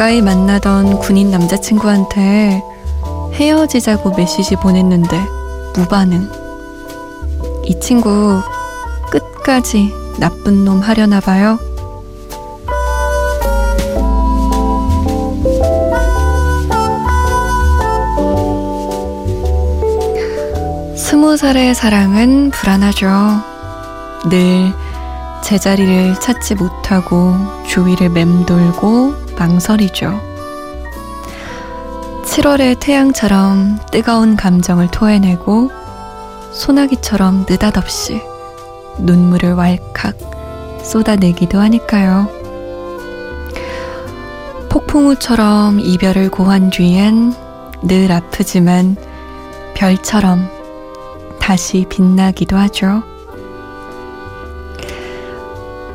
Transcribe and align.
2년 0.00 0.10
가까이 0.10 0.22
만나던 0.22 0.98
군인 0.98 1.30
남자친구한테 1.30 2.62
헤어지자고 3.34 4.16
메시지 4.16 4.56
보냈는데 4.56 5.20
무반응. 5.76 6.26
이 7.66 7.78
친구 7.80 8.40
끝까지 9.10 9.92
나쁜 10.18 10.64
놈 10.64 10.80
하려나 10.80 11.20
봐요. 11.20 11.58
스무 20.96 21.36
살의 21.36 21.74
사랑은 21.74 22.50
불안하죠. 22.52 23.06
늘 24.30 24.72
제자리를 25.50 26.14
찾지 26.20 26.54
못하고 26.54 27.34
주위를 27.66 28.10
맴돌고 28.10 29.34
망설이죠. 29.36 30.20
7월의 32.24 32.78
태양처럼 32.78 33.80
뜨거운 33.90 34.36
감정을 34.36 34.92
토해내고 34.92 35.72
소나기처럼 36.52 37.46
느닷없이 37.50 38.22
눈물을 38.98 39.54
왈칵 39.54 40.84
쏟아내기도 40.84 41.58
하니까요. 41.58 42.28
폭풍우처럼 44.68 45.80
이별을 45.80 46.30
고한 46.30 46.70
뒤엔 46.70 47.34
늘 47.82 48.12
아프지만 48.12 48.94
별처럼 49.74 50.48
다시 51.40 51.86
빛나기도 51.88 52.56
하죠. 52.56 53.02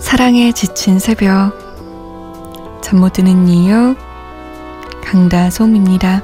사랑에 0.05 0.51
지친 0.51 0.99
새벽 0.99 1.51
잠 2.83 2.99
못 2.99 3.13
드는 3.13 3.47
이유 3.47 3.95
강다솜입니다. 5.03 6.21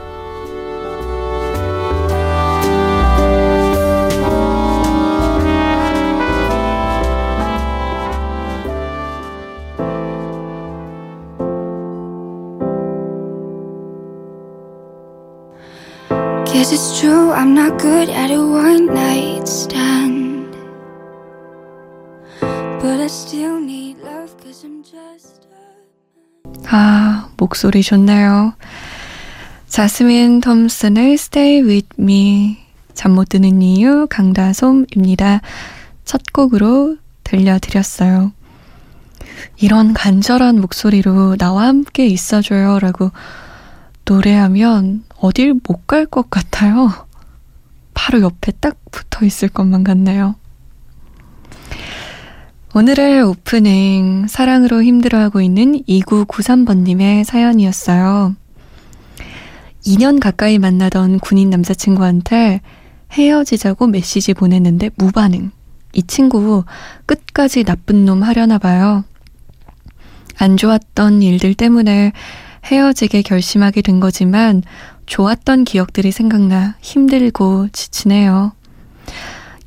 Guess 16.45 16.71
it's 16.71 16.99
true, 16.99 17.31
I'm 17.31 17.55
not 17.55 17.79
good 17.79 18.09
at 18.09 18.29
a 18.29 18.37
one 18.37 18.85
night 18.85 19.47
stand. 19.47 20.20
아, 26.67 27.29
목소리 27.35 27.83
좋나요? 27.83 28.53
자스민 29.67 30.39
톰슨의 30.39 31.13
Stay 31.15 31.61
With 31.61 31.89
Me. 31.99 32.57
잠 32.93 33.11
못 33.13 33.27
드는 33.29 33.61
이유 33.61 34.07
강다솜입니다. 34.09 35.41
첫 36.05 36.21
곡으로 36.31 36.97
들려드렸어요. 37.25 38.31
이런 39.57 39.93
간절한 39.93 40.61
목소리로 40.61 41.35
나와 41.35 41.67
함께 41.67 42.05
있어줘요 42.07 42.79
라고 42.79 43.11
노래하면 44.05 45.03
어딜 45.19 45.53
못 45.67 45.85
갈 45.87 46.05
것 46.05 46.29
같아요. 46.29 46.89
바로 47.93 48.21
옆에 48.21 48.53
딱 48.61 48.77
붙어 48.89 49.25
있을 49.25 49.49
것만 49.49 49.83
같네요. 49.83 50.35
오늘의 52.73 53.21
오프닝 53.23 54.27
사랑으로 54.29 54.81
힘들어하고 54.81 55.41
있는 55.41 55.83
2993번님의 55.89 57.25
사연이었어요. 57.25 58.33
2년 59.85 60.21
가까이 60.21 60.57
만나던 60.57 61.19
군인 61.19 61.49
남자친구한테 61.49 62.61
헤어지자고 63.11 63.87
메시지 63.87 64.33
보냈는데 64.33 64.89
무반응. 64.95 65.51
이 65.91 66.03
친구 66.03 66.63
끝까지 67.07 67.65
나쁜 67.65 68.05
놈 68.05 68.23
하려나 68.23 68.57
봐요. 68.57 69.03
안 70.37 70.55
좋았던 70.55 71.23
일들 71.23 71.55
때문에 71.55 72.13
헤어지게 72.63 73.23
결심하게 73.23 73.81
된 73.81 73.99
거지만 73.99 74.63
좋았던 75.07 75.65
기억들이 75.65 76.13
생각나 76.13 76.77
힘들고 76.79 77.67
지치네요. 77.73 78.53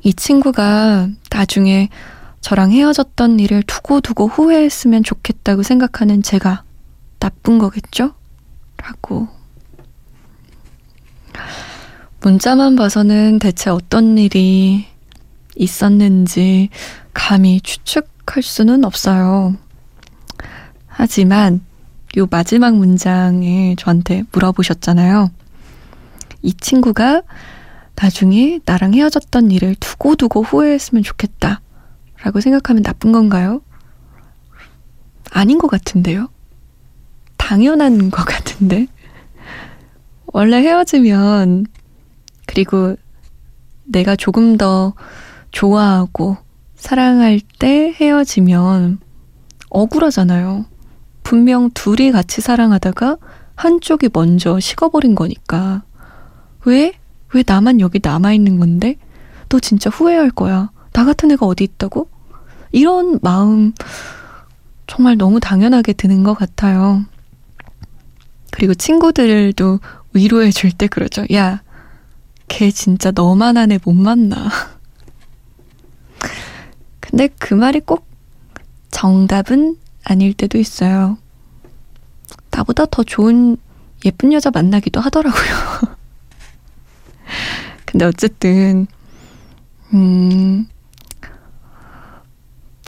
이 0.01 0.11
친구가 0.11 1.09
나중에 1.29 1.89
저랑 2.45 2.71
헤어졌던 2.71 3.39
일을 3.39 3.63
두고두고 3.63 4.27
후회했으면 4.27 5.01
좋겠다고 5.01 5.63
생각하는 5.63 6.21
제가 6.21 6.63
나쁜 7.17 7.57
거겠죠? 7.57 8.13
라고. 8.77 9.27
문자만 12.21 12.75
봐서는 12.75 13.39
대체 13.39 13.71
어떤 13.71 14.19
일이 14.19 14.85
있었는지 15.55 16.69
감히 17.15 17.61
추측할 17.61 18.43
수는 18.43 18.85
없어요. 18.85 19.55
하지만 20.85 21.65
요 22.15 22.27
마지막 22.29 22.75
문장에 22.75 23.73
저한테 23.75 24.21
물어보셨잖아요. 24.31 25.31
이 26.43 26.53
친구가 26.53 27.23
나중에 27.95 28.59
나랑 28.65 28.93
헤어졌던 28.93 29.49
일을 29.49 29.73
두고두고 29.79 30.43
후회했으면 30.43 31.01
좋겠다. 31.01 31.61
라고 32.25 32.41
생각하면 32.41 32.81
나쁜 32.81 33.11
건가요? 33.11 33.61
아닌 35.29 35.59
것 35.59 35.67
같은데요? 35.67 36.27
당연한 37.37 38.09
것 38.09 38.23
같은데? 38.25 38.87
원래 40.25 40.57
헤어지면, 40.57 41.67
그리고 42.47 42.95
내가 43.83 44.15
조금 44.15 44.57
더 44.57 44.95
좋아하고 45.51 46.37
사랑할 46.73 47.39
때 47.59 47.93
헤어지면 47.95 48.97
억울하잖아요. 49.69 50.65
분명 51.21 51.69
둘이 51.75 52.11
같이 52.11 52.41
사랑하다가 52.41 53.17
한쪽이 53.55 54.09
먼저 54.11 54.59
식어버린 54.59 55.13
거니까. 55.13 55.83
왜? 56.65 56.93
왜 57.35 57.43
나만 57.45 57.79
여기 57.81 57.99
남아있는 58.01 58.57
건데? 58.59 58.95
너 59.47 59.59
진짜 59.59 59.91
후회할 59.91 60.31
거야. 60.31 60.71
나 60.91 61.05
같은 61.05 61.29
애가 61.29 61.45
어디 61.45 61.63
있다고? 61.63 62.14
이런 62.79 63.19
마음 63.21 63.71
정말 64.85 65.17
너무 65.17 65.39
당연하게 65.39 65.93
드는 65.93 66.23
것 66.23 66.33
같아요. 66.33 67.05
그리고 68.51 68.73
친구들도 68.73 69.79
위로해 70.13 70.51
줄 70.51 70.71
때 70.71 70.87
그러죠. 70.87 71.25
야, 71.33 71.61
걔 72.49 72.71
진짜 72.71 73.11
너만 73.11 73.55
한 73.57 73.71
애 73.71 73.79
못 73.83 73.93
만나. 73.93 74.49
근데 76.99 77.29
그 77.39 77.53
말이 77.53 77.79
꼭 77.79 78.05
정답은 78.91 79.77
아닐 80.03 80.33
때도 80.33 80.57
있어요. 80.57 81.17
나보다 82.51 82.85
더 82.85 83.03
좋은 83.03 83.57
예쁜 84.05 84.33
여자 84.33 84.51
만나기도 84.51 84.99
하더라고요. 84.99 85.95
근데 87.85 88.05
어쨌든, 88.05 88.87
음, 89.93 90.67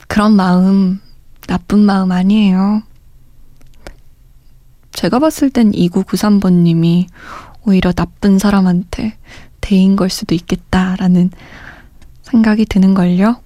그런 0.08 0.34
마음, 0.34 1.00
나쁜 1.46 1.78
마음 1.80 2.10
아니에요. 2.10 2.82
제가 4.92 5.20
봤을 5.20 5.50
땐 5.50 5.70
2993번님이 5.70 7.06
오히려 7.64 7.92
나쁜 7.92 8.38
사람한테 8.38 9.16
대인 9.60 9.94
걸 9.94 10.10
수도 10.10 10.34
있겠다라는 10.34 11.30
생각이 12.22 12.64
드는걸요. 12.64 13.40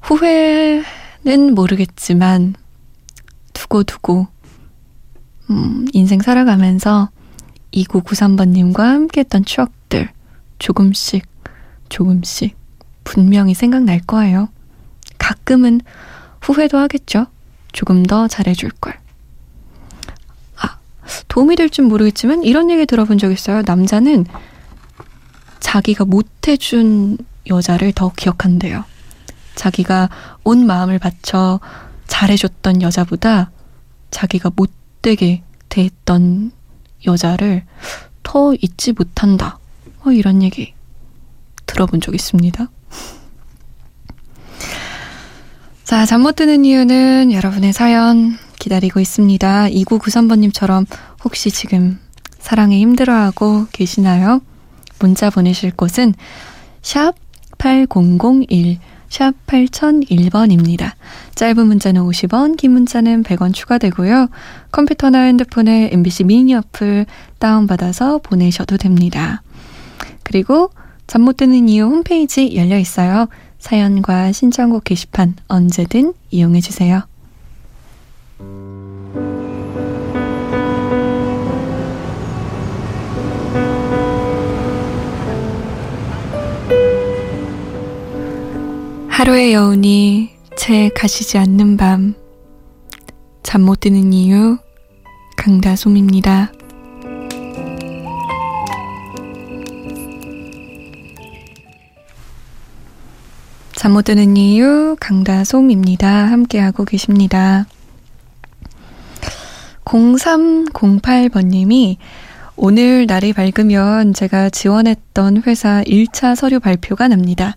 후회 0.00 0.82
는 1.26 1.54
모르겠지만 1.54 2.54
두고두고 3.54 4.26
음, 5.48 5.86
인생 5.94 6.20
살아가면서 6.20 7.08
2993번님과 7.72 8.76
함께 8.78 9.20
했던 9.20 9.42
추억들 9.42 10.10
조금씩 10.58 11.26
조금씩 11.88 12.54
분명히 13.04 13.54
생각날 13.54 14.00
거예요. 14.00 14.48
가끔은 15.18 15.80
후회도 16.40 16.78
하겠죠. 16.78 17.26
조금 17.72 18.02
더 18.04 18.28
잘해줄 18.28 18.70
걸. 18.80 18.98
아, 20.56 20.78
도움이 21.28 21.56
될줄 21.56 21.84
모르겠지만 21.86 22.42
이런 22.42 22.70
얘기 22.70 22.86
들어본 22.86 23.18
적 23.18 23.30
있어요. 23.30 23.62
남자는 23.64 24.26
자기가 25.60 26.04
못해준 26.04 27.18
여자를 27.48 27.92
더 27.92 28.12
기억한대요. 28.14 28.84
자기가 29.54 30.08
온 30.44 30.66
마음을 30.66 30.98
바쳐 30.98 31.60
잘해줬던 32.06 32.82
여자보다 32.82 33.50
자기가 34.10 34.50
못되게 34.54 35.42
대했던 35.68 36.52
여자를 37.06 37.64
더 38.22 38.54
잊지 38.54 38.92
못한다. 38.92 39.58
뭐 40.02 40.12
이런 40.12 40.42
얘기 40.42 40.74
들어본 41.66 42.00
적 42.00 42.14
있습니다. 42.14 42.68
자, 45.84 46.06
잠 46.06 46.22
못 46.22 46.34
드는 46.36 46.64
이유는 46.64 47.32
여러분의 47.32 47.72
사연 47.72 48.38
기다리고 48.58 49.00
있습니다. 49.00 49.68
2993번님처럼 49.68 50.86
혹시 51.24 51.50
지금 51.50 51.98
사랑에 52.38 52.78
힘들어하고 52.80 53.66
계시나요? 53.70 54.40
문자 54.98 55.28
보내실 55.30 55.72
곳은 55.72 56.14
샵 56.82 57.14
8001, 57.58 58.78
샵 59.08 59.32
8001번입니다. 59.46 60.92
짧은 61.34 61.66
문자는 61.66 62.02
50원, 62.02 62.56
긴 62.56 62.72
문자는 62.72 63.22
100원 63.22 63.52
추가되고요. 63.54 64.28
컴퓨터나 64.72 65.20
핸드폰에 65.20 65.90
MBC 65.92 66.24
미니 66.24 66.54
어플 66.54 67.06
다운받아서 67.38 68.18
보내셔도 68.18 68.76
됩니다. 68.78 69.42
그리고 70.22 70.70
잠 71.06 71.22
못 71.22 71.36
드는 71.36 71.68
이유 71.68 71.84
홈페이지 71.84 72.56
열려 72.56 72.78
있어요. 72.78 73.28
사연과 73.58 74.32
신청곡 74.32 74.84
게시판 74.84 75.34
언제든 75.48 76.12
이용해 76.30 76.60
주세요. 76.60 77.02
하루의 89.08 89.52
여운이 89.54 90.30
채 90.56 90.90
가시지 90.94 91.38
않는 91.38 91.76
밤. 91.76 92.14
잠 93.42 93.62
못 93.62 93.80
드는 93.80 94.12
이유, 94.12 94.58
강다솜입니다. 95.36 96.52
잠 103.84 103.92
못 103.92 104.06
드는 104.06 104.38
이유, 104.38 104.96
강다솜입니다. 104.98 106.08
함께하고 106.08 106.86
계십니다. 106.86 107.66
0308번님이 109.84 111.98
오늘 112.56 113.04
날이 113.04 113.34
밝으면 113.34 114.14
제가 114.14 114.48
지원했던 114.48 115.42
회사 115.46 115.82
1차 115.82 116.34
서류 116.34 116.60
발표가 116.60 117.08
납니다. 117.08 117.56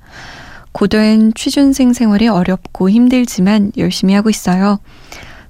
고된 0.74 1.34
취준생 1.34 1.94
생활이 1.94 2.28
어렵고 2.28 2.90
힘들지만 2.90 3.72
열심히 3.78 4.14
하고 4.14 4.30
있어요. 4.30 4.80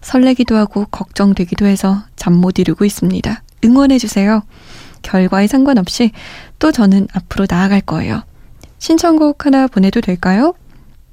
설레기도 0.01 0.56
하고 0.56 0.85
걱정되기도 0.91 1.65
해서 1.65 2.03
잠 2.15 2.33
못 2.33 2.59
이루고 2.59 2.85
있습니다. 2.85 3.41
응원해주세요. 3.65 4.44
결과에 5.01 5.47
상관없이 5.47 6.12
또 6.59 6.71
저는 6.71 7.07
앞으로 7.13 7.47
나아갈 7.50 7.81
거예요. 7.81 8.21
신청곡 8.77 9.47
하나 9.47 9.65
보내도 9.65 10.01
될까요? 10.01 10.53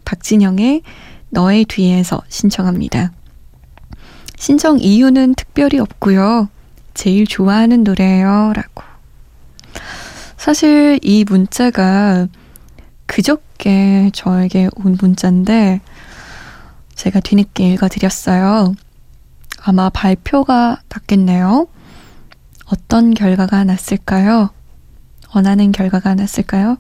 박진영의 0.05 0.83
너의 1.31 1.65
뒤에서 1.65 2.23
신청합니다. 2.29 3.13
신청 4.37 4.79
이유는 4.79 5.35
특별히 5.35 5.79
없고요. 5.79 6.49
제일 6.95 7.27
좋아하는 7.27 7.83
노래예요. 7.85 8.53
라고. 8.55 8.83
사실 10.37 10.99
이 11.03 11.25
문자가 11.25 12.27
그저께 13.07 14.11
저에게 14.13 14.69
온 14.77 14.97
문자인데 15.01 15.81
제가 16.95 17.21
뒤늦게 17.21 17.73
읽어드렸어요. 17.73 18.75
아마 19.63 19.89
발표가 19.89 20.81
났겠네요. 20.89 21.67
어떤 22.67 23.15
결과가 23.15 23.65
났을까요? 23.65 24.51
원하는 25.35 25.73
결과가 25.73 26.15
났을까요? 26.15 26.77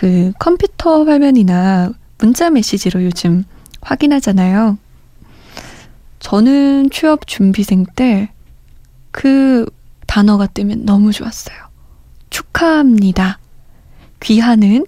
그 0.00 0.32
컴퓨터 0.38 1.04
화면이나 1.04 1.92
문자 2.16 2.48
메시지로 2.48 3.04
요즘 3.04 3.44
확인하잖아요. 3.82 4.78
저는 6.20 6.90
취업 6.90 7.26
준비생 7.26 7.84
때 7.94 8.30
그 9.10 9.66
단어가 10.06 10.46
뜨면 10.46 10.84
너무 10.84 11.12
좋았어요. 11.12 11.56
축하합니다. 12.30 13.38
귀하는 14.20 14.86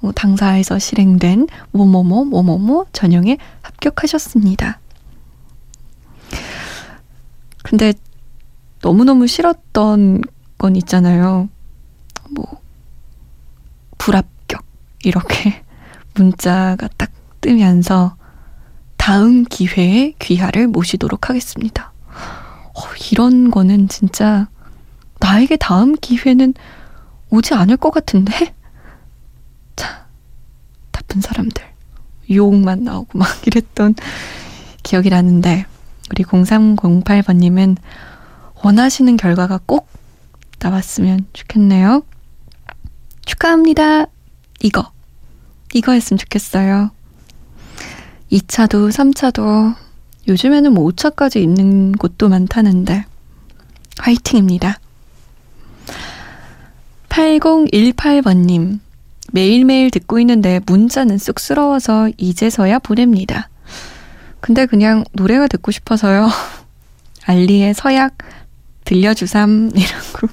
뭐 0.00 0.12
당사에서 0.12 0.78
실행된 0.78 1.48
뭐뭐뭐 1.72 2.24
뭐뭐뭐 2.24 2.86
전형에 2.92 3.38
합격하셨습니다. 3.62 4.80
근데 7.62 7.92
너무너무 8.82 9.26
싫었던 9.26 10.22
건 10.58 10.76
있잖아요. 10.76 11.48
뭐 12.30 12.60
불합격 13.98 14.35
이렇게 15.06 15.62
문자가 16.14 16.88
딱 16.96 17.10
뜨면서 17.40 18.16
다음 18.96 19.44
기회에 19.44 20.14
귀하를 20.18 20.66
모시도록 20.66 21.28
하겠습니다. 21.30 21.92
어, 22.08 22.80
이런 23.12 23.50
거는 23.50 23.88
진짜 23.88 24.48
나에게 25.20 25.56
다음 25.56 25.94
기회는 25.94 26.54
오지 27.30 27.54
않을 27.54 27.76
것 27.76 27.90
같은데? 27.90 28.54
자, 29.76 30.06
나쁜 30.90 31.20
사람들. 31.20 31.64
욕만 32.30 32.82
나오고 32.82 33.16
막 33.18 33.28
이랬던 33.46 33.94
기억이 34.82 35.10
나는데, 35.10 35.66
우리 36.10 36.24
0308번님은 36.24 37.76
원하시는 38.62 39.16
결과가 39.16 39.60
꼭 39.66 39.88
나왔으면 40.58 41.26
좋겠네요. 41.32 42.02
축하합니다. 43.24 44.06
이거. 44.62 44.95
이거 45.74 45.92
했으면 45.92 46.18
좋겠어요. 46.18 46.90
2차도 48.32 48.90
3차도 48.90 49.74
요즘에는 50.28 50.72
뭐 50.72 50.90
5차까지 50.90 51.40
있는 51.40 51.92
곳도 51.92 52.28
많다는데 52.28 53.04
화이팅입니다. 53.98 54.78
8018번님 57.08 58.80
매일매일 59.32 59.90
듣고 59.90 60.18
있는데 60.20 60.60
문자는 60.66 61.18
쑥스러워서 61.18 62.10
이제서야 62.16 62.78
보냅니다. 62.78 63.48
근데 64.40 64.66
그냥 64.66 65.04
노래가 65.12 65.46
듣고 65.46 65.70
싶어서요. 65.70 66.28
알리의 67.24 67.74
서약 67.74 68.18
들려주삼이라고 68.84 70.28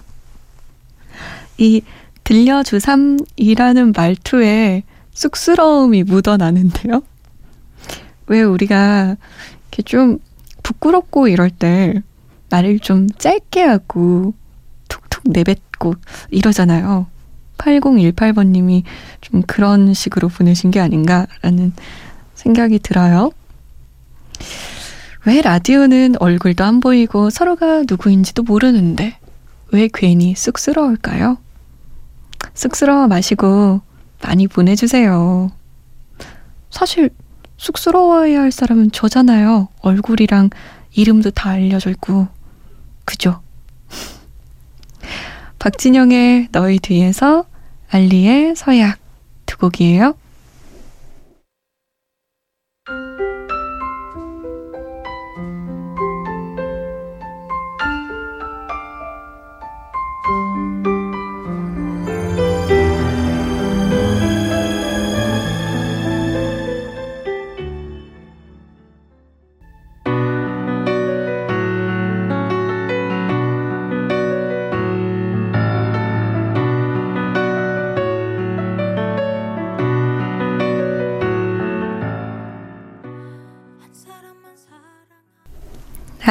이 1.57 1.81
들려주삼이라는 2.23 3.93
말투에 3.95 4.83
쑥스러움이 5.13 6.03
묻어나는데요. 6.03 7.03
왜 8.27 8.41
우리가 8.41 9.15
이렇게 9.71 9.83
좀 9.83 10.19
부끄럽고 10.63 11.27
이럴 11.27 11.49
때 11.49 12.01
말을 12.49 12.79
좀 12.79 13.09
짧게 13.09 13.61
하고 13.61 14.33
툭툭 14.87 15.23
내뱉고 15.25 15.95
이러잖아요. 16.29 17.07
8018번님이 17.57 18.83
좀 19.21 19.41
그런 19.43 19.93
식으로 19.93 20.27
보내신 20.27 20.71
게 20.71 20.79
아닌가라는 20.79 21.73
생각이 22.35 22.79
들어요. 22.79 23.31
왜 25.25 25.41
라디오는 25.41 26.15
얼굴도 26.19 26.63
안 26.63 26.79
보이고 26.79 27.29
서로가 27.29 27.83
누구인지도 27.87 28.43
모르는데 28.43 29.17
왜 29.71 29.89
괜히 29.93 30.35
쑥스러울까요? 30.35 31.37
쑥스러워 32.53 33.07
마시고 33.07 33.81
많이 34.23 34.47
보내주세요. 34.47 35.51
사실 36.69 37.09
쑥스러워해야 37.57 38.41
할 38.41 38.51
사람은 38.51 38.91
저잖아요. 38.91 39.69
얼굴이랑 39.81 40.49
이름도 40.93 41.31
다 41.31 41.51
알려져 41.51 41.89
있고. 41.91 42.27
그죠? 43.05 43.41
박진영의 45.59 46.49
너희 46.51 46.79
뒤에서 46.79 47.45
알리의 47.89 48.55
서약 48.55 48.97
두 49.45 49.57
곡이에요. 49.57 50.15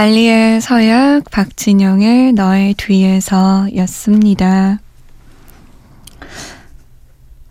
달리의 0.02 0.61
서약, 0.61 1.30
박진영의 1.30 2.32
너의 2.32 2.75
뒤에서 2.75 3.68
였습니다. 3.76 4.80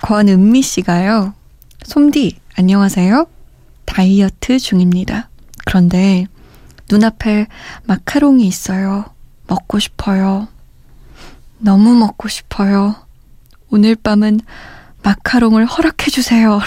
권은미 0.02 0.62
씨가요. 0.62 1.34
솜디, 1.84 2.42
안녕하세요. 2.58 3.26
다이어트 3.86 4.60
중입니다. 4.60 5.30
그런데 5.66 6.26
눈앞에 6.92 7.48
마카롱이 7.86 8.46
있어요. 8.46 9.06
먹고 9.48 9.80
싶어요. 9.80 10.50
너무 11.58 11.96
먹고 11.96 12.28
싶어요. 12.28 12.98
오늘 13.70 13.96
밤은 13.96 14.42
마카롱을 15.04 15.66
허락해주세요. 15.68 16.60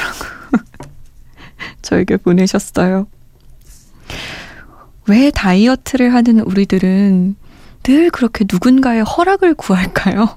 저에게 1.83 2.17
보내셨어요. 2.17 3.07
왜 5.07 5.31
다이어트를 5.31 6.15
하는 6.15 6.41
우리들은 6.41 7.37
늘 7.83 8.11
그렇게 8.11 8.45
누군가의 8.51 9.03
허락을 9.03 9.55
구할까요? 9.55 10.37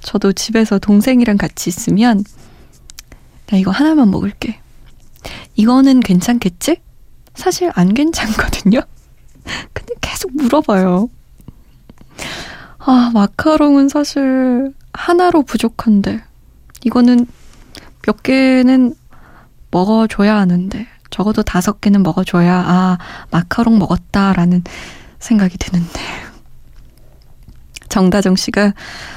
저도 0.00 0.32
집에서 0.32 0.78
동생이랑 0.78 1.36
같이 1.36 1.68
있으면 1.68 2.24
나 3.46 3.58
이거 3.58 3.70
하나만 3.70 4.10
먹을게. 4.10 4.60
이거는 5.56 6.00
괜찮겠지? 6.00 6.80
사실 7.34 7.70
안 7.74 7.92
괜찮거든요. 7.94 8.80
근데 9.72 9.94
계속 10.00 10.34
물어봐요. 10.34 11.08
아, 12.78 13.10
마카롱은 13.12 13.88
사실 13.88 14.72
하나로 14.92 15.42
부족한데, 15.42 16.22
이거는 16.84 17.26
몇 18.02 18.22
개는 18.22 18.94
먹어줘야 19.70 20.36
하는데, 20.36 20.86
적어도 21.20 21.42
다섯 21.42 21.82
개는 21.82 22.02
먹어줘야, 22.02 22.64
아, 22.66 22.96
마카롱 23.30 23.78
먹었다라는 23.78 24.64
생각이 25.18 25.58
드는데. 25.58 26.00
정다정 27.90 28.36
씨가, 28.36 28.72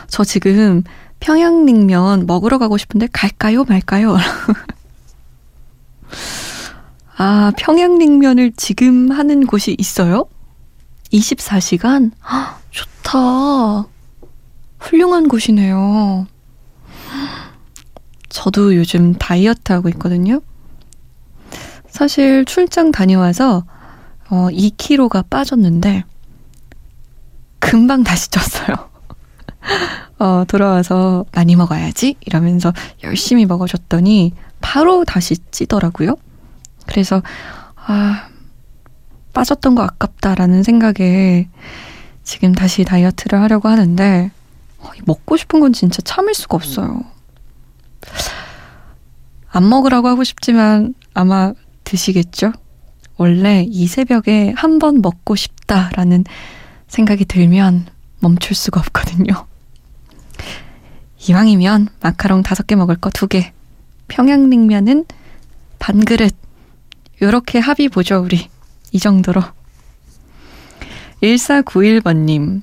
저 0.10 0.26
지금 0.26 0.84
평양냉면 1.22 2.26
먹으러 2.26 2.58
가고 2.58 2.78
싶은데 2.78 3.08
갈까요? 3.14 3.64
말까요? 3.64 4.18
아, 7.16 7.54
평양냉면을 7.58 8.52
지금 8.58 9.10
하는 9.10 9.48
곳이 9.48 9.78
있어요? 9.80 10.26
24시간? 11.14 12.12
헉, 12.30 12.60
좋다. 12.70 13.88
훌륭한 14.78 15.30
곳이네요. 15.30 16.28
저도 18.28 18.76
요즘 18.76 19.14
다이어트 19.14 19.72
하고 19.72 19.88
있거든요. 19.88 20.42
사실 21.94 22.44
출장 22.46 22.92
다녀와서 22.92 23.66
어, 24.28 24.48
2kg가 24.50 25.30
빠졌는데 25.30 26.04
금방 27.60 28.04
다시 28.04 28.30
쪘어요. 28.32 28.90
어, 30.18 30.44
돌아와서 30.48 31.24
많이 31.34 31.56
먹어야지 31.56 32.16
이러면서 32.22 32.74
열심히 33.04 33.46
먹어줬더니 33.46 34.34
바로 34.60 35.06
다시 35.06 35.36
찌더라고요. 35.52 36.16
그래서 36.88 37.22
아 37.76 38.28
빠졌던 39.34 39.76
거 39.76 39.84
아깝다라는 39.84 40.64
생각에 40.64 41.48
지금 42.24 42.54
다시 42.54 42.84
다이어트를 42.86 43.40
하려고 43.40 43.70
하는데 43.70 44.32
어, 44.80 44.90
먹고 45.06 45.38
싶은 45.38 45.60
건 45.60 45.74
진짜 45.74 46.02
참을 46.02 46.34
수가 46.34 46.56
없어요. 46.56 47.04
안 49.52 49.70
먹으라고 49.70 50.08
하고 50.08 50.24
싶지만 50.24 50.96
아마 51.14 51.54
드시겠죠? 51.84 52.52
원래 53.18 53.66
이 53.68 53.88
새벽에 53.88 54.54
한 54.56 54.80
번 54.80 55.02
먹고 55.02 55.36
싶다라는 55.36 56.24
생각이 56.88 57.26
들면 57.26 57.86
멈출 58.20 58.56
수가 58.56 58.80
없거든요. 58.82 59.48
이왕이면 61.28 61.88
마카롱 62.02 62.44
다섯 62.44 62.68
개 62.68 62.76
먹을 62.76 62.96
거 62.96 63.10
두 63.10 63.28
개, 63.28 63.54
평양냉면은 64.08 65.06
반 65.80 66.04
그릇, 66.04 66.36
요렇게 67.22 67.60
합의 67.60 67.90
보죠, 67.90 68.20
우리. 68.22 68.50
이 68.92 69.00
정도로. 69.00 69.42
1491번님. 71.22 72.62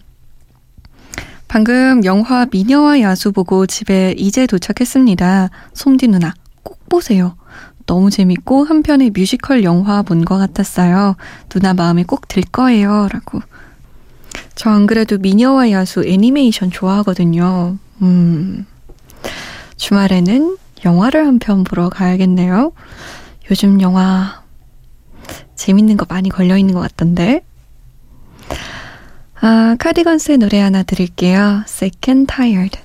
방금 1.48 2.04
영화 2.04 2.46
미녀와 2.50 3.00
야수 3.00 3.32
보고 3.32 3.66
집에 3.66 4.14
이제 4.16 4.46
도착했습니다. 4.46 5.48
솜디 5.74 6.08
누나, 6.08 6.34
꼭 6.62 6.78
보세요. 6.88 7.36
너무 7.90 8.09
재밌고 8.11 8.64
한편의 8.66 9.11
뮤지컬 9.11 9.64
영화 9.64 10.02
본 10.02 10.25
것 10.25 10.38
같았어요. 10.38 11.16
누나 11.49 11.75
마음에 11.75 12.04
꼭 12.04 12.28
들 12.28 12.44
거예요. 12.44 13.09
라고. 13.12 13.40
저 14.54 14.70
안 14.70 14.87
그래도 14.87 15.18
미녀와 15.18 15.73
야수 15.73 16.04
애니메이션 16.06 16.70
좋아하거든요. 16.70 17.78
음. 18.02 18.64
주말에는 19.76 20.56
영화를 20.85 21.26
한 21.26 21.40
편 21.40 21.64
보러 21.64 21.88
가야겠네요. 21.88 22.70
요즘 23.50 23.80
영화 23.80 24.40
재밌는 25.56 25.97
거 25.97 26.06
많이 26.09 26.28
걸려 26.28 26.56
있는 26.56 26.75
것 26.75 26.80
같던데. 26.80 27.42
아, 29.40 29.75
카디건스의 29.80 30.38
노래 30.38 30.61
하나 30.61 30.85
드릴게요. 30.85 31.62
Sick 31.66 31.99
and 32.09 32.32
Tired. 32.32 32.78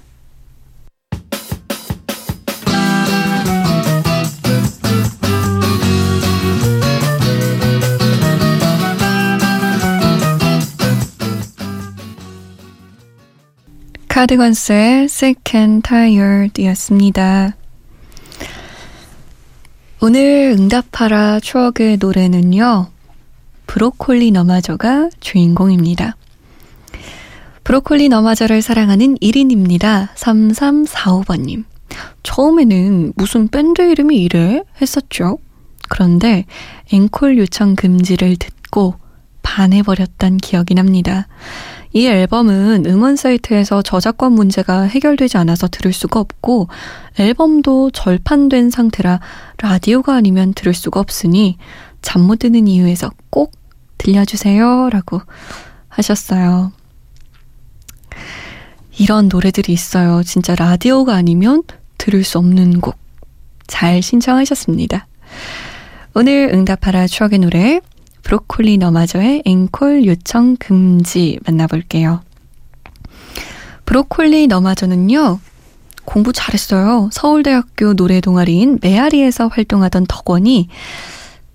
카디건스의 14.15 15.03
Sick 15.03 15.59
and 15.59 15.81
Tired 15.85 16.65
였습니다. 16.67 17.53
오늘 20.01 20.55
응답하라 20.57 21.41
추억의 21.41 21.97
노래는요. 21.97 22.87
브로콜리 23.67 24.31
너마저가 24.31 25.09
주인공입니다. 25.19 26.15
브로콜리 27.65 28.07
너마저를 28.07 28.61
사랑하는 28.61 29.15
1인입니다. 29.17 30.13
3345번님. 30.15 31.65
처음에는 32.23 33.11
무슨 33.17 33.49
밴드 33.49 33.81
이름이 33.81 34.15
이래? 34.15 34.63
했었죠. 34.81 35.39
그런데 35.89 36.45
앵콜 36.93 37.37
요청 37.37 37.75
금지를 37.75 38.37
듣고 38.37 38.95
반해버렸던 39.41 40.37
기억이 40.37 40.73
납니다. 40.73 41.27
이 41.95 42.07
앨범은 42.07 42.85
음원 42.87 43.15
사이트에서 43.15 43.81
저작권 43.81 44.33
문제가 44.33 44.81
해결되지 44.81 45.37
않아서 45.37 45.69
들을 45.69 45.93
수가 45.93 46.19
없고 46.19 46.67
앨범도 47.17 47.91
절판된 47.91 48.69
상태라 48.69 49.21
라디오가 49.61 50.13
아니면 50.13 50.53
들을 50.53 50.73
수가 50.73 50.99
없으니 50.99 51.57
잠 52.01 52.21
못 52.21 52.39
드는 52.39 52.67
이유에서 52.67 53.11
꼭 53.29 53.53
들려주세요 53.97 54.89
라고 54.91 55.21
하셨어요. 55.87 56.73
이런 58.99 59.29
노래들이 59.29 59.71
있어요. 59.71 60.21
진짜 60.21 60.53
라디오가 60.53 61.15
아니면 61.15 61.63
들을 61.97 62.25
수 62.25 62.37
없는 62.39 62.81
곡. 62.81 62.97
잘 63.67 64.01
신청하셨습니다. 64.01 65.07
오늘 66.13 66.49
응답하라 66.53 67.07
추억의 67.07 67.39
노래 67.39 67.79
브로콜리 68.25 68.79
너마저의 68.79 69.43
앵콜 69.45 70.07
요청 70.07 70.55
금지 70.57 71.37
만나볼게요. 71.45 72.21
브로콜리 73.85 74.47
너마저는요, 74.47 75.39
공부 76.05 76.33
잘했어요. 76.33 77.09
서울대학교 77.13 77.93
노래 77.93 78.21
동아리인 78.21 78.79
메아리에서 78.81 79.47
활동하던 79.47 80.07
덕원이 80.07 80.69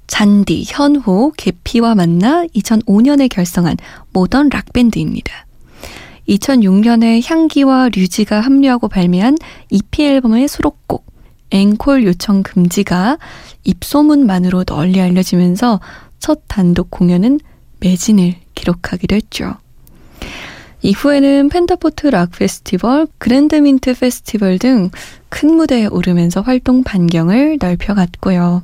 잔디, 0.06 0.64
현호, 0.64 1.32
계피와 1.36 1.96
만나 1.96 2.44
2005년에 2.54 3.28
결성한 3.28 3.76
모던 4.12 4.50
락밴드입니다. 4.50 5.46
2006년에 6.28 7.28
향기와 7.28 7.88
류지가 7.88 8.40
합류하고 8.40 8.86
발매한 8.86 9.36
EP 9.70 10.04
앨범의 10.04 10.46
수록곡 10.46 11.04
앵콜 11.50 12.04
요청 12.04 12.44
금지가 12.44 13.18
입소문만으로 13.64 14.62
널리 14.62 15.00
알려지면서 15.00 15.80
첫 16.20 16.42
단독 16.46 16.90
공연은 16.90 17.40
매진을 17.80 18.36
기록하기도 18.54 19.16
했죠. 19.16 19.56
이후에는 20.82 21.48
펜타포트 21.50 22.06
락 22.06 22.30
페스티벌, 22.32 23.06
그랜드민트 23.18 23.94
페스티벌 23.98 24.58
등 24.58 24.90
큰 25.30 25.54
무대에 25.54 25.86
오르면서 25.86 26.42
활동 26.42 26.82
반경을 26.82 27.56
넓혀갔고요. 27.62 28.62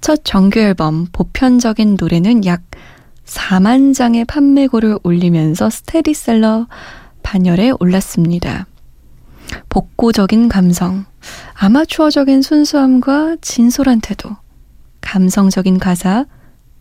첫 0.00 0.20
정규 0.22 0.60
앨범 0.60 1.06
보편적인 1.10 1.96
노래는 1.98 2.44
약 2.44 2.62
4만 3.24 3.94
장의 3.94 4.26
판매고를 4.26 4.98
올리면서 5.02 5.70
스테디셀러 5.70 6.68
반열에 7.22 7.72
올랐습니다. 7.80 8.66
복고적인 9.70 10.48
감성, 10.48 11.06
아마추어적인 11.54 12.42
순수함과 12.42 13.36
진솔한 13.40 14.00
태도, 14.00 14.36
감성적인 15.04 15.78
가사, 15.78 16.24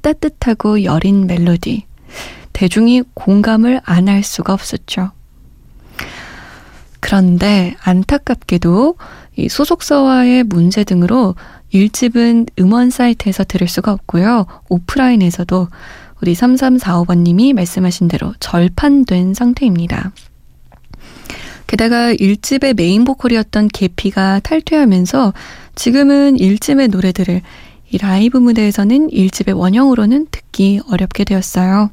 따뜻하고 0.02 0.84
여린 0.84 1.28
멜로디, 1.28 1.86
대중이 2.54 3.04
공감을 3.14 3.82
안 3.84 4.08
할 4.08 4.24
수가 4.24 4.54
없었죠. 4.54 5.12
그런데 7.00 7.76
안타깝게도 7.84 8.96
이 9.36 9.50
소속사와의 9.50 10.46
문제 10.46 10.84
등으로 10.84 11.36
1집은 11.74 12.48
음원 12.60 12.90
사이트에서 12.92 13.44
들을 13.44 13.68
수가 13.68 13.92
없고요. 13.92 14.46
오프라인에서도 14.70 15.68
우리 16.22 16.34
3345번님이 16.34 17.54
말씀하신 17.54 18.08
대로 18.08 18.34
절판된 18.40 19.34
상태입니다. 19.34 20.14
게다가 21.68 22.14
1집의 22.14 22.76
메인 22.76 23.04
보컬이었던 23.04 23.68
계피가 23.70 24.40
탈퇴하면서 24.42 25.34
지금은 25.76 26.38
1집의 26.38 26.92
노래들을 26.92 27.42
이 27.94 27.98
라이브 28.00 28.40
무대에서는 28.40 29.10
1집의 29.12 29.56
원형으로는 29.56 30.26
듣기 30.32 30.82
어렵게 30.90 31.26
되었어요. 31.26 31.92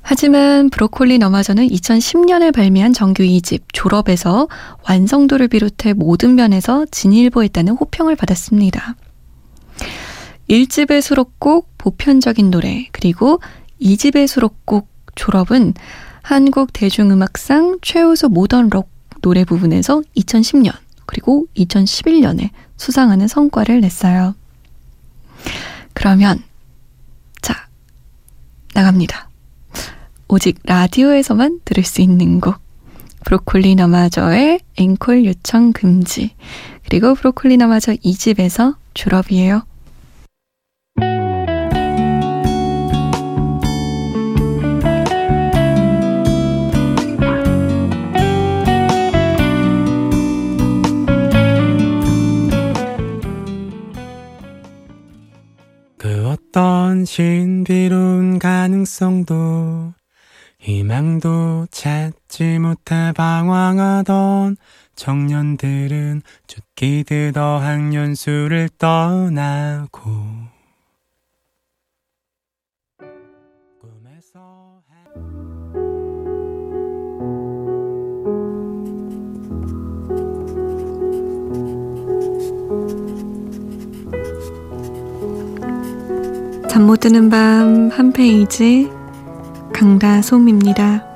하지만 0.00 0.70
브로콜리 0.70 1.18
너마저는 1.18 1.68
2010년에 1.68 2.54
발매한 2.54 2.94
정규 2.94 3.24
2집 3.24 3.60
졸업에서 3.74 4.48
완성도를 4.88 5.48
비롯해 5.48 5.92
모든 5.92 6.34
면에서 6.34 6.86
진일보했다는 6.90 7.74
호평을 7.74 8.16
받았습니다. 8.16 8.96
1집의 10.48 11.02
수록곡 11.02 11.68
보편적인 11.76 12.50
노래 12.50 12.88
그리고 12.92 13.38
2집의 13.82 14.26
수록곡 14.28 14.88
졸업은 15.14 15.74
한국 16.22 16.72
대중음악상 16.72 17.80
최우수 17.82 18.30
모던 18.30 18.70
록 18.70 18.88
노래 19.20 19.44
부분에서 19.44 20.02
2010년 20.16 20.72
그리고 21.04 21.44
2011년에 21.54 22.48
수상하는 22.82 23.28
성과를 23.28 23.80
냈어요. 23.80 24.34
그러면 25.92 26.42
자 27.40 27.68
나갑니다. 28.74 29.28
오직 30.26 30.58
라디오에서만 30.64 31.60
들을 31.64 31.84
수 31.84 32.00
있는 32.00 32.40
곡 32.40 32.56
브로콜리 33.24 33.76
너마저의 33.76 34.58
앵콜 34.76 35.24
요청 35.26 35.72
금지 35.72 36.34
그리고 36.84 37.14
브로콜리 37.14 37.56
너마저 37.56 37.92
2집에서 37.92 38.74
졸업이에요. 38.94 39.62
신비로운 57.04 58.38
가능성도 58.38 59.94
희망도 60.58 61.66
찾지 61.70 62.58
못해 62.60 63.12
방황하던 63.16 64.56
청년들은 64.94 66.22
죽기듯 66.46 67.36
어학연수를 67.36 68.68
떠나고 68.78 70.51
잠 86.82 86.86
못 86.88 86.98
드는 86.98 87.30
밤 87.30 87.90
한 87.92 88.12
페이지 88.12 88.90
강다솜입니다. 89.72 91.11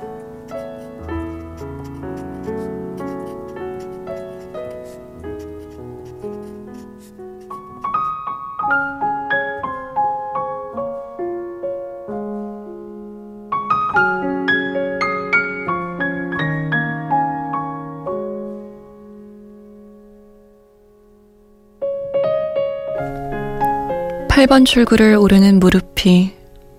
(8번) 24.47 24.65
출구를 24.65 25.15
오르는 25.15 25.59
무릎이 25.59 26.33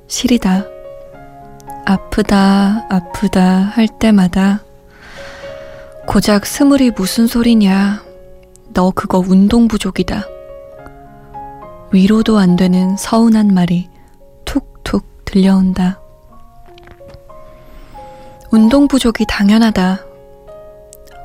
시리다. 0.07 0.65
아프다, 1.85 2.87
아프다 2.89 3.43
할 3.43 3.87
때마다 4.01 4.63
고작 6.07 6.47
스물이 6.47 6.93
무슨 6.93 7.27
소리냐. 7.27 8.03
너 8.73 8.91
그거 8.91 9.19
운동 9.19 9.69
부족이다. 9.69 10.25
위로도 11.93 12.39
안 12.39 12.57
되는 12.57 12.97
서운한 12.97 13.53
말이 13.53 13.91
툭툭 14.47 15.27
들려온다. 15.27 16.01
운동 18.51 18.89
부족이 18.89 19.27
당연하다. 19.29 20.01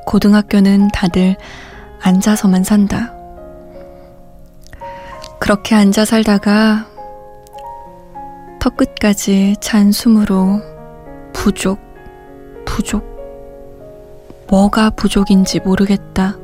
고등학교는 0.04 0.88
다들 0.88 1.36
앉아서만 2.02 2.64
산다. 2.64 3.13
그렇게 5.44 5.74
앉아 5.74 6.06
살다가 6.06 6.86
턱 8.58 8.78
끝까지 8.78 9.56
찬 9.60 9.92
숨으로 9.92 10.62
부족, 11.34 11.78
부족. 12.64 13.04
뭐가 14.48 14.88
부족인지 14.88 15.60
모르겠다. 15.60 16.38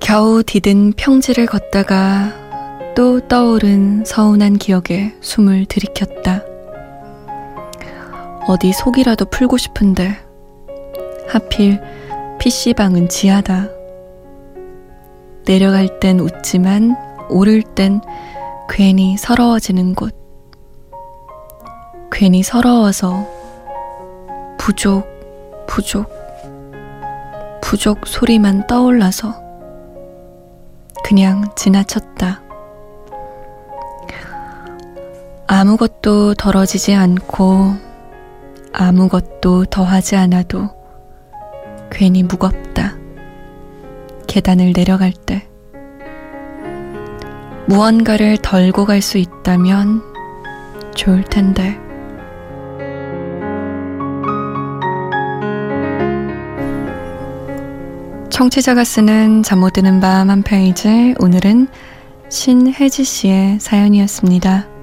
겨우 0.00 0.42
디든 0.42 0.94
평지를 0.94 1.44
걷다가 1.44 2.32
또 2.96 3.20
떠오른 3.28 4.06
서운한 4.06 4.56
기억에 4.56 5.14
숨을 5.20 5.66
들이켰다. 5.66 6.42
어디 8.48 8.72
속이라도 8.72 9.26
풀고 9.26 9.58
싶은데 9.58 10.16
하필 11.28 11.78
PC방은 12.38 13.10
지하다. 13.10 13.75
내려갈 15.46 16.00
땐 16.00 16.18
웃지만 16.18 16.96
오를 17.30 17.62
땐 17.62 18.00
괜히 18.68 19.16
서러워지는 19.16 19.94
곳. 19.94 20.14
괜히 22.10 22.42
서러워서 22.42 23.26
부족, 24.58 25.06
부족, 25.68 26.10
부족 27.62 28.06
소리만 28.06 28.66
떠올라서 28.66 29.34
그냥 31.04 31.48
지나쳤다. 31.54 32.42
아무것도 35.46 36.34
덜어지지 36.34 36.92
않고 36.94 37.74
아무것도 38.72 39.66
더하지 39.66 40.16
않아도 40.16 40.68
괜히 41.90 42.24
무겁다. 42.24 42.65
계단을 44.36 44.74
내려갈 44.74 45.14
때. 45.14 45.48
무언가를 47.68 48.36
덜고 48.36 48.84
갈 48.84 49.00
수 49.00 49.16
있다면 49.16 50.02
좋을 50.94 51.24
텐데. 51.24 51.78
청취자가 58.28 58.84
쓰는 58.84 59.42
잠 59.42 59.60
못 59.60 59.72
드는 59.72 60.00
밤 60.00 60.28
한 60.28 60.42
페이지 60.42 61.14
오늘은 61.18 61.68
신혜지 62.28 63.04
씨의 63.04 63.58
사연이었습니다. 63.58 64.75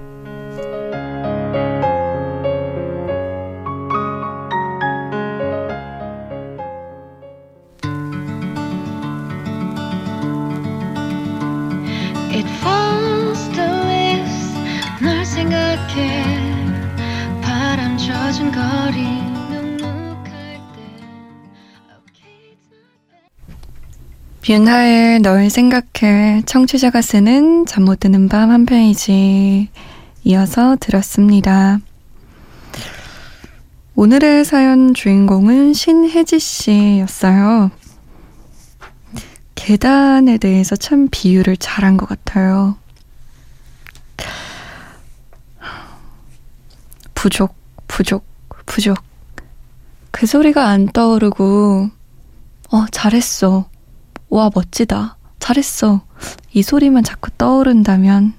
윤하의 24.50 25.20
널 25.20 25.50
생각해 25.50 26.44
청취자가 26.46 27.02
쓰는 27.02 27.66
잠 27.66 27.86
못 27.86 28.00
드는 28.02 28.28
밤 28.30 28.52
한 28.52 28.66
페이지 28.66 29.70
이어서 30.24 30.76
들었습니다. 30.80 31.80
오늘의 33.96 34.44
사연 34.46 34.94
주인공은 34.94 35.74
신혜지 35.74 36.40
씨였어요. 36.40 37.72
계단에 39.56 40.38
대해서 40.38 40.76
참 40.76 41.08
비유를 41.10 41.58
잘한 41.58 41.98
것 41.98 42.08
같아요. 42.08 42.76
부족, 47.14 47.56
부족, 47.94 48.26
부족. 48.66 48.98
그 50.10 50.26
소리가 50.26 50.68
안 50.68 50.88
떠오르고, 50.88 51.92
어, 52.72 52.86
잘했어. 52.90 53.70
와, 54.30 54.50
멋지다. 54.52 55.18
잘했어. 55.38 56.02
이 56.54 56.64
소리만 56.64 57.04
자꾸 57.04 57.30
떠오른다면 57.38 58.34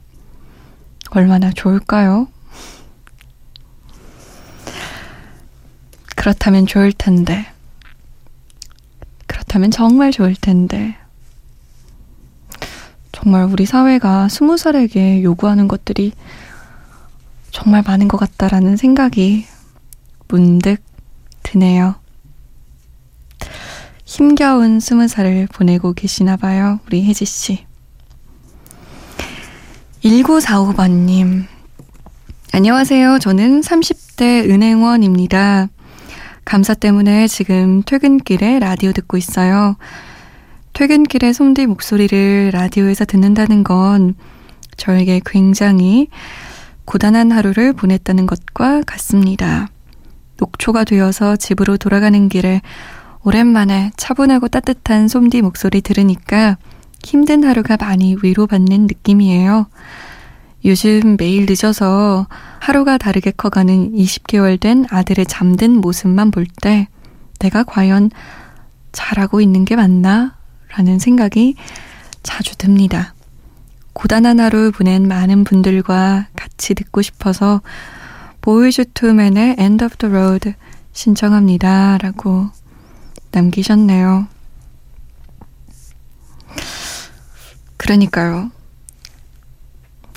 얼마나 1.11 1.53
좋을까요? 1.53 2.27
그렇다면 6.17 6.67
좋을 6.67 6.91
텐데. 6.91 7.47
그렇다면 9.29 9.71
정말 9.71 10.11
좋을 10.11 10.35
텐데. 10.35 10.97
정말 13.13 13.45
우리 13.45 13.67
사회가 13.67 14.29
스무 14.29 14.57
살에게 14.57 15.23
요구하는 15.23 15.69
것들이 15.69 16.13
정말 17.55 17.85
많은 17.87 18.09
것 18.09 18.17
같다라는 18.19 18.77
생각이 18.77 19.47
문득 20.27 20.83
드네요. 21.45 21.95
힘겨운 24.05 24.81
스무 24.81 25.07
살을 25.07 25.47
보내고 25.53 25.93
계시나 25.93 26.37
봐요, 26.37 26.81
우리 26.87 27.05
혜지 27.05 27.25
씨. 27.25 27.65
1945번님. 30.03 31.47
안녕하세요. 32.53 33.21
저는 33.21 33.61
30대 33.61 34.51
은행원입니다. 34.51 35.69
감사 36.45 36.75
때문에 36.75 37.29
지금 37.29 37.85
퇴근길에 37.85 38.59
라디오 38.59 38.91
듣고 38.91 39.17
있어요. 39.17 39.77
퇴근길에 40.73 41.33
솜디 41.33 41.67
목소리를 41.67 42.51
라디오에서 42.53 43.05
듣는다는 43.05 43.63
건 43.63 44.17
저에게 44.77 45.21
굉장히 45.25 46.09
고단한 46.85 47.33
하루를 47.33 47.73
보냈다는 47.73 48.27
것과 48.27 48.83
같습니다. 48.87 49.69
녹초가 50.39 50.85
되어서 50.85 51.37
집으로 51.37 51.77
돌아가는 51.77 52.29
길에 52.29 52.61
오랜만에 53.23 53.91
차분하고 53.97 54.49
따뜻한 54.49 55.09
솜디 55.09 55.43
목소리 55.43 55.81
들으니까 55.81 56.59
힘든 57.03 57.45
하루가 57.45 57.77
많이 57.79 58.17
위로받는 58.23 58.83
느낌이에요. 58.87 59.67
요즘 60.65 61.17
매일 61.19 61.47
늦어서 61.47 62.27
하루가 62.59 62.97
다르게 62.99 63.31
커가는 63.31 63.93
20개월 63.93 64.59
된 64.59 64.87
아들의 64.91 65.27
잠든 65.27 65.73
모습만 65.81 66.31
볼 66.31 66.47
때 66.63 66.89
내가 67.39 67.63
과연 67.65 68.11
잘하고 68.93 69.41
있는 69.41 69.65
게 69.65 69.77
맞나? 69.77 70.37
라는 70.69 70.99
생각이 70.99 71.57
자주 72.23 72.57
듭니다. 72.57 73.14
고단한 73.95 74.41
하루 74.41 74.71
보낸 74.73 75.09
많은 75.09 75.45
분들과 75.45 76.29
같이 76.37 76.75
듣고 76.75 77.01
싶어서 77.03 77.63
보이즈 78.41 78.85
투맨의 78.93 79.57
End 79.59 79.85
of 79.85 79.97
the 79.97 80.15
Road 80.15 80.55
신청합니다. 80.93 81.99
라고 81.99 82.49
남기셨네요. 83.33 84.27
그러니까요. 87.77 88.51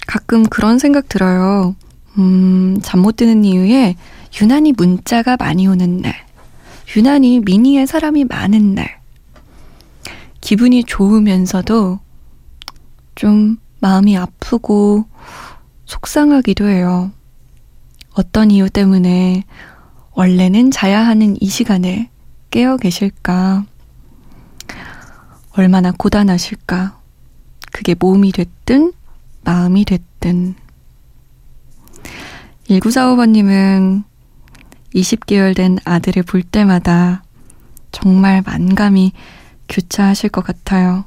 가끔 0.05 0.43
그런 0.43 0.79
생각 0.79 1.09
들어요. 1.09 1.75
음, 2.17 2.79
잠 2.81 3.01
못 3.01 3.15
드는 3.15 3.43
이유에 3.45 3.95
유난히 4.41 4.73
문자가 4.73 5.37
많이 5.37 5.67
오는 5.67 5.97
날, 5.97 6.13
유난히 6.95 7.39
미니에 7.39 7.85
사람이 7.85 8.25
많은 8.25 8.75
날, 8.75 8.99
기분이 10.41 10.83
좋으면서도 10.83 11.99
좀 13.15 13.57
마음이 13.79 14.17
아프고 14.17 15.05
속상하기도 15.85 16.67
해요. 16.67 17.11
어떤 18.13 18.51
이유 18.51 18.69
때문에 18.69 19.43
원래는 20.13 20.71
자야 20.71 21.05
하는 21.05 21.37
이 21.39 21.47
시간에 21.47 22.09
깨어 22.49 22.77
계실까? 22.77 23.65
얼마나 25.51 25.91
고단하실까? 25.91 26.99
그게 27.71 27.95
몸이 27.97 28.31
됐든 28.31 28.93
마음이 29.43 29.85
됐든. 29.85 30.55
1945번님은 32.69 34.03
20개월 34.95 35.55
된 35.55 35.77
아들을 35.85 36.23
볼 36.23 36.41
때마다 36.41 37.23
정말 37.91 38.41
만감이 38.41 39.13
교차하실 39.69 40.31
것 40.31 40.43
같아요. 40.43 41.05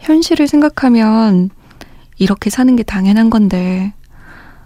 현실을 0.00 0.48
생각하면 0.48 1.50
이렇게 2.22 2.50
사는 2.50 2.74
게 2.76 2.82
당연한 2.82 3.30
건데, 3.30 3.92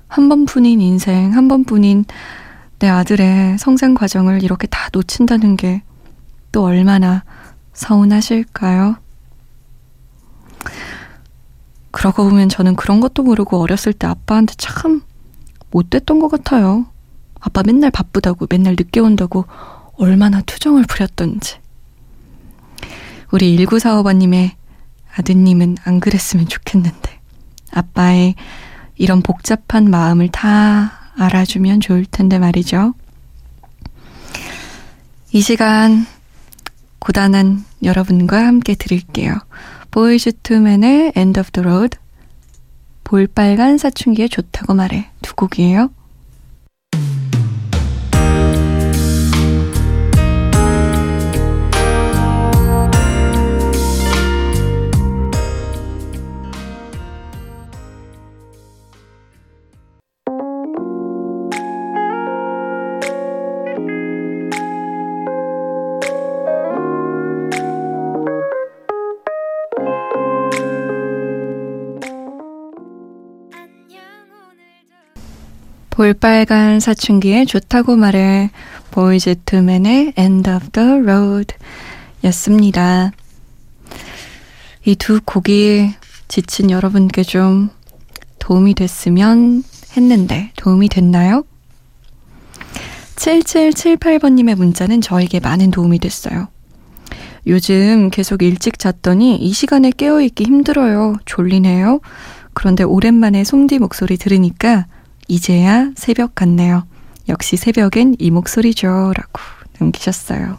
한 0.08 0.28
번뿐인 0.28 0.80
인생, 0.80 1.34
한 1.34 1.48
번뿐인 1.48 2.04
내 2.78 2.88
아들의 2.88 3.58
성장 3.58 3.94
과정을 3.94 4.42
이렇게 4.42 4.66
다 4.66 4.88
놓친다는 4.92 5.56
게 5.56 5.82
또 6.56 6.64
얼마나 6.64 7.22
서운하실까요? 7.74 8.96
그러고 11.90 12.24
보면 12.24 12.48
저는 12.48 12.76
그런 12.76 13.00
것도 13.00 13.24
모르고 13.24 13.60
어렸을 13.60 13.92
때 13.92 14.06
아빠한테 14.06 14.54
참 14.56 15.02
못됐던 15.70 16.18
것 16.18 16.28
같아요. 16.28 16.86
아빠 17.40 17.62
맨날 17.62 17.90
바쁘다고, 17.90 18.46
맨날 18.48 18.74
늦게 18.78 19.00
온다고 19.00 19.44
얼마나 19.98 20.40
투정을 20.40 20.84
부렸던지. 20.88 21.58
우리 23.30 23.54
1945번님의 23.58 24.52
아드님은 25.18 25.76
안 25.84 26.00
그랬으면 26.00 26.48
좋겠는데. 26.48 27.20
아빠의 27.72 28.34
이런 28.96 29.22
복잡한 29.22 29.90
마음을 29.90 30.28
다 30.28 30.92
알아주면 31.16 31.80
좋을 31.80 32.06
텐데 32.06 32.38
말이죠. 32.38 32.94
이 35.32 35.40
시간 35.40 36.06
고단한 36.98 37.64
여러분과 37.82 38.46
함께 38.46 38.74
들을게요. 38.74 39.38
보이즈 39.90 40.32
투맨의 40.42 41.12
End 41.16 41.38
of 41.38 41.50
the 41.52 41.66
Road 41.66 41.98
볼빨간 43.04 43.78
사춘기에 43.78 44.28
좋다고 44.28 44.74
말해 44.74 45.08
두 45.22 45.34
곡이에요. 45.34 45.90
볼빨간 76.06 76.78
사춘기에 76.78 77.46
좋다고 77.46 77.96
말해 77.96 78.50
보이즈 78.92 79.34
투맨의 79.44 80.12
End 80.16 80.48
of 80.48 80.68
the 80.70 80.88
Road 81.00 81.52
였습니다. 82.22 83.10
이 84.84 84.94
두 84.94 85.20
곡이 85.24 85.90
지친 86.28 86.70
여러분께 86.70 87.24
좀 87.24 87.70
도움이 88.38 88.74
됐으면 88.74 89.64
했는데 89.96 90.52
도움이 90.54 90.90
됐나요? 90.90 91.42
7778번님의 93.16 94.54
문자는 94.54 95.00
저에게 95.00 95.40
많은 95.40 95.72
도움이 95.72 95.98
됐어요. 95.98 96.46
요즘 97.48 98.10
계속 98.10 98.42
일찍 98.42 98.78
잤더니 98.78 99.38
이 99.38 99.52
시간에 99.52 99.90
깨어있기 99.90 100.44
힘들어요. 100.44 101.16
졸리네요. 101.24 101.98
그런데 102.54 102.84
오랜만에 102.84 103.42
솜디 103.42 103.80
목소리 103.80 104.16
들으니까 104.16 104.86
이제야 105.28 105.90
새벽 105.96 106.34
같네요. 106.34 106.86
역시 107.28 107.56
새벽엔 107.56 108.16
이 108.18 108.30
목소리죠. 108.30 108.88
라고 108.88 109.40
남기셨어요. 109.78 110.58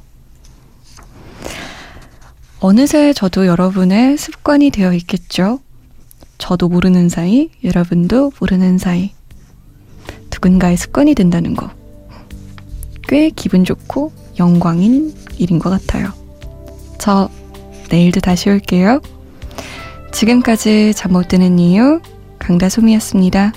어느새 2.60 3.14
저도 3.14 3.46
여러분의 3.46 4.18
습관이 4.18 4.72
되어 4.72 4.94
있겠죠? 4.94 5.60
저도 6.38 6.70
모르는 6.70 7.08
사이, 7.10 7.50
여러분도 7.64 8.32
모르는 8.40 8.78
사이. 8.78 9.14
누군가의 10.34 10.78
습관이 10.78 11.16
된다는 11.16 11.56
거. 11.56 11.70
꽤 13.08 13.30
기분 13.30 13.64
좋고 13.64 14.12
영광인 14.40 15.16
일인 15.38 15.60
것 15.60 15.70
같아요. 15.70 16.12
저 17.00 17.30
내일도 17.90 18.20
다시 18.20 18.50
올게요. 18.50 19.02
지금까지 20.12 20.94
잠 20.96 21.12
못 21.12 21.28
드는 21.28 21.58
이유 21.60 22.02
강다솜이었습니다. 22.40 23.54